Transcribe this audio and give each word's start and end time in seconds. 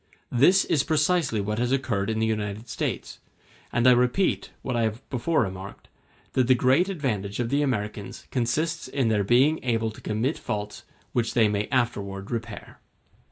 This 0.31 0.65
is 0.65 0.81
precisely 0.81 1.39
what 1.41 1.59
has 1.59 1.71
occurred 1.71 2.09
in 2.09 2.17
the 2.17 2.25
United 2.25 2.67
States; 2.69 3.19
and 3.71 3.85
I 3.87 3.91
repeat, 3.91 4.49
what 4.63 4.75
I 4.75 4.81
have 4.81 5.07
before 5.11 5.43
remarked, 5.43 5.89
that 6.33 6.47
the 6.47 6.55
great 6.55 6.89
advantage 6.89 7.39
of 7.39 7.49
the 7.49 7.61
Americans 7.61 8.25
consists 8.31 8.87
in 8.87 9.09
their 9.09 9.23
being 9.23 9.63
able 9.63 9.91
to 9.91 10.01
commit 10.01 10.39
faults 10.39 10.85
which 11.13 11.35
they 11.35 11.47
may 11.47 11.67
afterward 11.67 12.31
repair. 12.31 12.79